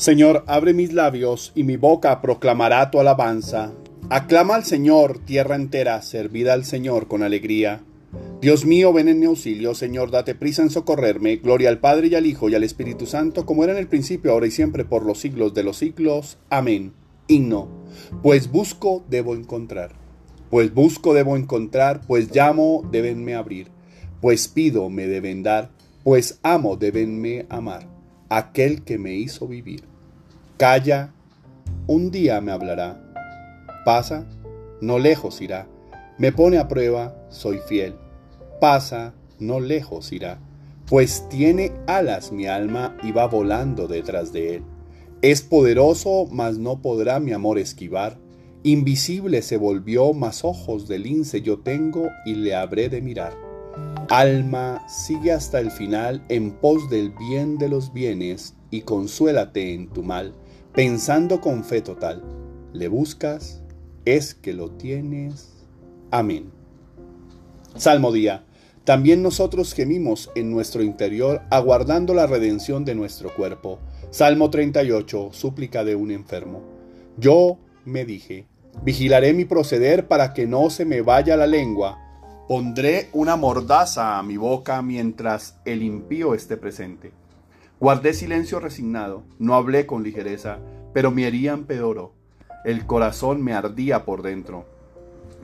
[0.00, 3.74] Señor, abre mis labios y mi boca proclamará tu alabanza.
[4.08, 7.82] Aclama al Señor, tierra entera, servida al Señor con alegría.
[8.40, 11.36] Dios mío, ven en mi auxilio, Señor, date prisa en socorrerme.
[11.36, 14.32] Gloria al Padre y al Hijo y al Espíritu Santo, como era en el principio,
[14.32, 16.38] ahora y siempre, por los siglos de los siglos.
[16.48, 16.94] Amén.
[17.28, 17.68] Himno.
[18.22, 19.92] Pues busco, debo encontrar.
[20.48, 23.66] Pues busco, debo encontrar, pues llamo, debenme abrir.
[24.22, 25.72] Pues pido, me deben dar,
[26.04, 27.89] pues amo, debenme amar.
[28.32, 29.82] Aquel que me hizo vivir.
[30.56, 31.12] Calla,
[31.88, 33.02] un día me hablará.
[33.84, 34.24] Pasa,
[34.80, 35.66] no lejos irá.
[36.16, 37.96] Me pone a prueba, soy fiel.
[38.60, 40.38] Pasa, no lejos irá.
[40.86, 44.62] Pues tiene alas mi alma y va volando detrás de él.
[45.22, 48.16] Es poderoso, mas no podrá mi amor esquivar.
[48.62, 53.49] Invisible se volvió, mas ojos de lince yo tengo y le habré de mirar.
[54.10, 59.88] Alma, sigue hasta el final en pos del bien de los bienes y consuélate en
[59.88, 60.34] tu mal
[60.74, 62.22] pensando con fe total,
[62.72, 63.62] le buscas,
[64.04, 65.66] es que lo tienes.
[66.10, 66.50] Amén.
[67.76, 68.44] Salmo día.
[68.84, 73.78] También nosotros gemimos en nuestro interior, aguardando la redención de nuestro cuerpo.
[74.10, 76.62] Salmo 38, súplica de un enfermo.
[77.16, 78.46] Yo me dije,
[78.82, 81.98] vigilaré mi proceder para que no se me vaya la lengua.
[82.50, 87.12] Pondré una mordaza a mi boca mientras el impío esté presente.
[87.78, 90.58] Guardé silencio resignado, no hablé con ligereza,
[90.92, 92.12] pero mi herida empeoró.
[92.64, 94.66] El corazón me ardía por dentro.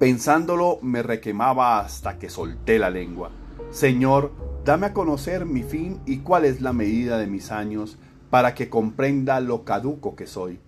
[0.00, 3.30] Pensándolo me requemaba hasta que solté la lengua.
[3.70, 4.32] Señor,
[4.64, 7.96] dame a conocer mi fin y cuál es la medida de mis años,
[8.28, 10.58] para que comprenda lo caduco que soy.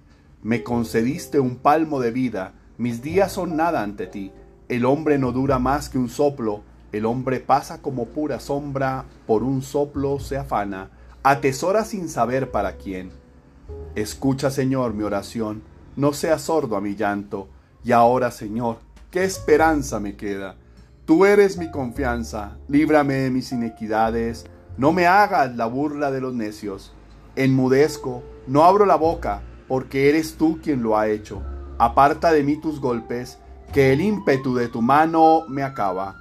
[0.44, 4.30] Me concediste un palmo de vida, mis días son nada ante ti.
[4.70, 9.42] El hombre no dura más que un soplo, el hombre pasa como pura sombra, por
[9.42, 10.88] un soplo se afana
[11.22, 13.10] atesora sin saber para quién.
[13.94, 15.62] Escucha, Señor, mi oración,
[15.96, 17.48] no seas sordo a mi llanto,
[17.84, 18.78] y ahora, Señor,
[19.10, 20.56] ¿qué esperanza me queda?
[21.04, 24.46] Tú eres mi confianza, líbrame de mis inequidades,
[24.78, 26.94] no me hagas la burla de los necios.
[27.36, 31.42] Enmudezco, no abro la boca, porque eres tú quien lo ha hecho.
[31.78, 33.38] Aparta de mí tus golpes,
[33.72, 36.16] que el ímpetu de tu mano me acaba.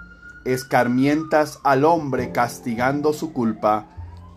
[0.45, 3.87] Escarmientas al hombre castigando su culpa,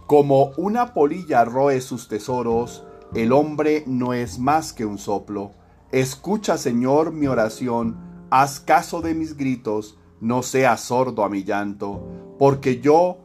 [0.06, 2.84] como una polilla roe sus tesoros,
[3.14, 5.52] el hombre no es más que un soplo.
[5.90, 7.96] Escucha, Señor, mi oración,
[8.30, 12.06] haz caso de mis gritos, no seas sordo a mi llanto,
[12.38, 13.18] porque yo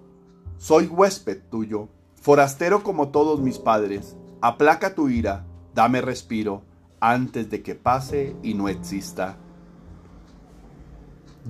[0.58, 1.88] soy huésped tuyo,
[2.22, 4.18] forastero como todos mis padres.
[4.42, 6.64] Aplaca tu ira, dame respiro,
[7.00, 9.38] antes de que pase y no exista.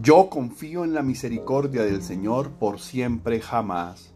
[0.01, 4.11] Yo confío en la misericordia del Señor por siempre jamás.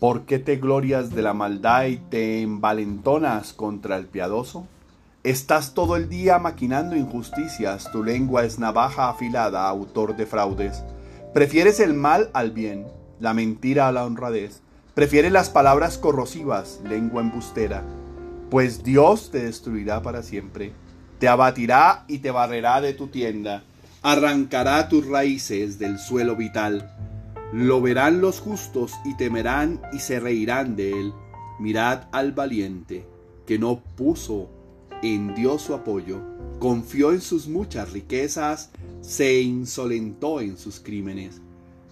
[0.00, 4.66] ¿Por qué te glorias de la maldad y te envalentonas contra el piadoso?
[5.22, 10.84] Estás todo el día maquinando injusticias, tu lengua es navaja afilada, autor de fraudes.
[11.32, 12.86] Prefieres el mal al bien,
[13.18, 14.60] la mentira a la honradez.
[14.94, 17.82] Prefieres las palabras corrosivas, lengua embustera.
[18.50, 20.72] Pues Dios te destruirá para siempre,
[21.18, 23.62] te abatirá y te barrerá de tu tienda,
[24.02, 26.94] arrancará tus raíces del suelo vital
[27.52, 31.14] lo verán los justos y temerán y se reirán de él.
[31.58, 33.06] Mirad al valiente,
[33.46, 34.50] que no puso
[35.02, 36.20] en Dios su apoyo,
[36.58, 38.70] confió en sus muchas riquezas,
[39.00, 41.40] se insolentó en sus crímenes.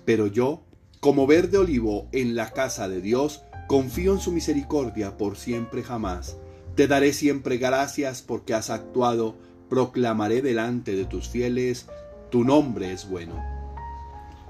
[0.04, 0.62] Pero yo,
[1.00, 6.36] como verde olivo en la casa de Dios, confío en su misericordia por siempre jamás.
[6.74, 9.36] Te daré siempre gracias porque has actuado,
[9.68, 11.86] proclamaré delante de tus fieles,
[12.30, 13.42] tu nombre es bueno.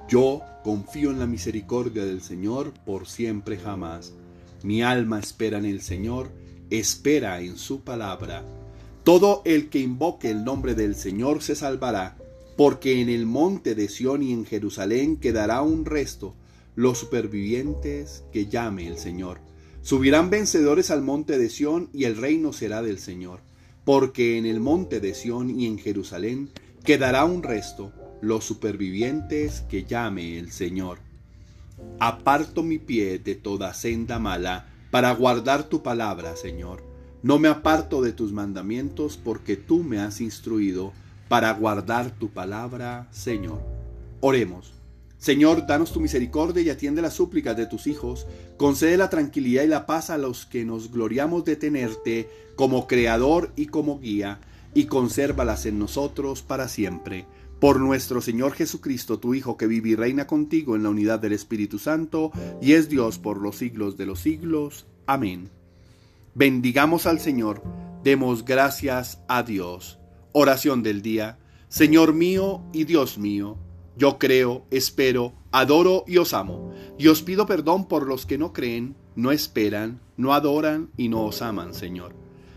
[0.09, 4.13] Yo confío en la misericordia del Señor por siempre jamás.
[4.63, 6.31] Mi alma espera en el Señor,
[6.71, 8.45] espera en su palabra.
[9.05, 12.17] Todo el que invoque el nombre del Señor se salvará,
[12.57, 16.35] porque en el monte de Sión y en Jerusalén quedará un resto,
[16.75, 19.39] los supervivientes que llame el Señor.
[19.83, 23.41] Subirán vencedores al monte de Sión y el reino será del Señor,
[23.87, 26.51] porque en el monte de Sión y en Jerusalén
[26.85, 30.99] quedará un resto, los supervivientes que llame el Señor.
[32.01, 36.83] Aparto mi pie de toda senda mala para guardar tu palabra, Señor.
[37.23, 40.93] No me aparto de tus mandamientos porque tú me has instruido
[41.29, 43.61] para guardar tu palabra, Señor.
[44.21, 44.76] Oremos.
[45.19, 48.27] Señor, danos tu misericordia y atiende las súplicas de tus hijos.
[48.57, 53.53] Concede la tranquilidad y la paz a los que nos gloriamos de tenerte como Creador
[53.57, 54.41] y como guía,
[54.75, 57.27] y consérvalas en nosotros para siempre
[57.61, 61.33] por nuestro Señor Jesucristo, tu Hijo, que vive y reina contigo en la unidad del
[61.33, 62.31] Espíritu Santo,
[62.61, 64.87] y es Dios por los siglos de los siglos.
[65.07, 65.51] Amén.
[66.35, 67.63] Bendigamos al Señor,
[68.05, 69.99] demos gracias a Dios.
[70.33, 71.39] Oración del día.
[71.69, 73.59] Señor mío y Dios mío,
[73.97, 76.73] yo creo, espero, adoro y os amo.
[76.99, 81.25] Y os pido perdón por los que no creen, no esperan, no adoran y no
[81.25, 82.15] os aman, Señor.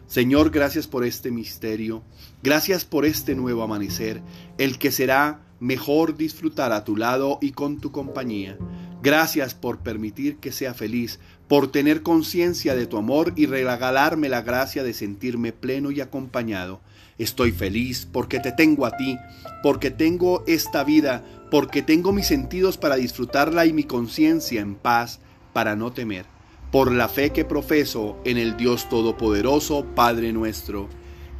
[0.07, 2.03] Señor, gracias por este misterio,
[2.43, 4.21] gracias por este nuevo amanecer,
[4.57, 8.57] el que será mejor disfrutar a tu lado y con tu compañía.
[9.01, 11.19] Gracias por permitir que sea feliz,
[11.49, 16.79] por tener conciencia de tu amor y regalarme la gracia de sentirme pleno y acompañado.
[17.17, 19.17] Estoy feliz porque te tengo a ti,
[19.63, 25.21] porque tengo esta vida, porque tengo mis sentidos para disfrutarla y mi conciencia en paz
[25.51, 26.27] para no temer.
[26.71, 30.87] Por la fe que profeso en el Dios Todopoderoso, Padre nuestro,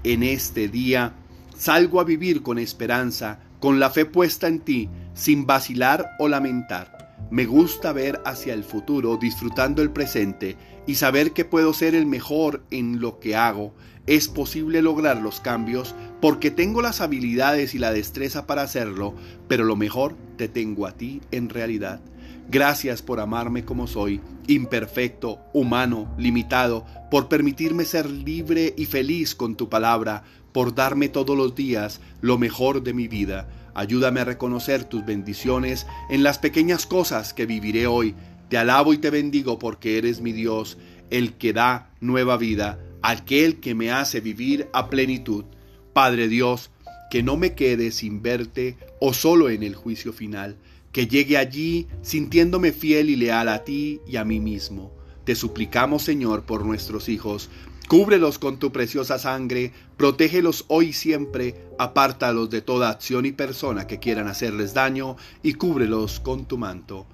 [0.04, 1.14] en este día
[1.56, 6.99] salgo a vivir con esperanza, con la fe puesta en ti, sin vacilar o lamentar.
[7.32, 12.08] Me gusta ver hacia el futuro disfrutando el presente y saber que puedo ser el
[12.08, 13.76] mejor en lo que hago.
[14.08, 19.14] Es posible lograr los cambios porque tengo las habilidades y la destreza para hacerlo,
[19.48, 22.02] pero lo mejor te tengo a ti en realidad.
[22.50, 29.56] Gracias por amarme como soy, imperfecto, humano, limitado, por permitirme ser libre y feliz con
[29.56, 33.48] tu palabra, por darme todos los días lo mejor de mi vida.
[33.80, 38.14] Ayúdame a reconocer tus bendiciones en las pequeñas cosas que viviré hoy.
[38.50, 40.78] Te alabo y te bendigo porque eres mi Dios,
[41.12, 45.46] el que da nueva vida, aquel que me hace vivir a plenitud.
[45.94, 46.72] Padre Dios,
[47.10, 50.58] que no me quede sin verte o solo en el juicio final
[50.92, 54.92] que llegue allí sintiéndome fiel y leal a ti y a mí mismo.
[55.24, 57.50] Te suplicamos, Señor, por nuestros hijos.
[57.90, 63.88] Cúbrelos con tu preciosa sangre, protégelos hoy y siempre, apártalos de toda acción y persona
[63.88, 67.08] que quieran hacerles daño y cúbrelos con tu manto.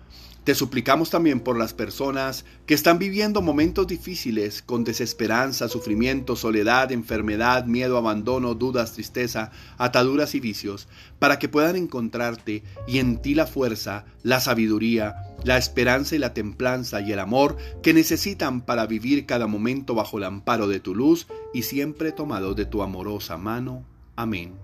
[0.44, 6.92] Te suplicamos también por las personas que están viviendo momentos difíciles con desesperanza, sufrimiento, soledad,
[6.92, 10.90] enfermedad, miedo, abandono, dudas, tristeza, ataduras y vicios,
[11.20, 16.34] para que puedan encontrarte y en ti la fuerza, la sabiduría, la esperanza y la
[16.34, 20.94] templanza y el amor que necesitan para vivir cada momento bajo el amparo de tu
[20.94, 23.86] luz y siempre tomado de tu amorosa mano.
[24.16, 24.56] Amén.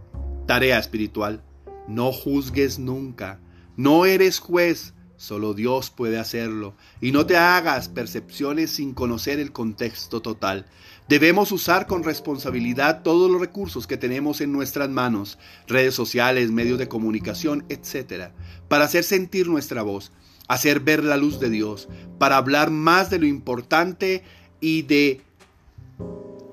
[0.47, 1.43] Tarea espiritual.
[1.87, 3.39] No juzgues nunca.
[3.77, 6.73] No eres juez Solo Dios puede hacerlo.
[6.99, 10.65] Y no te hagas percepciones sin conocer el contexto total.
[11.07, 15.37] Debemos usar con responsabilidad todos los recursos que tenemos en nuestras manos,
[15.67, 18.31] redes sociales, medios de comunicación, etc.,
[18.67, 20.11] para hacer sentir nuestra voz,
[20.51, 21.87] hacer ver la luz de Dios,
[22.19, 24.21] para hablar más de lo importante
[24.59, 25.21] y de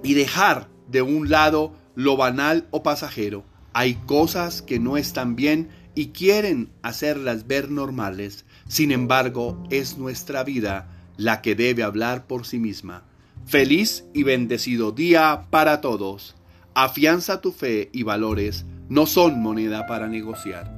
[0.05, 3.43] y dejar de un lado lo banal o pasajero.
[3.73, 8.45] Hay cosas que no están bien y quieren hacerlas ver normales.
[8.69, 13.03] Sin embargo, es nuestra vida la que debe hablar por sí misma.
[13.47, 16.37] Feliz y bendecido día para todos.
[16.73, 20.78] Afianza tu fe y valores, no son moneda para negociar.